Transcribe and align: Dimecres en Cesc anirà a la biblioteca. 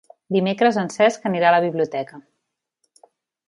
Dimecres 0.35 0.79
en 0.83 0.89
Cesc 0.93 1.29
anirà 1.31 1.51
a 1.51 1.57
la 1.57 1.61
biblioteca. 1.67 2.21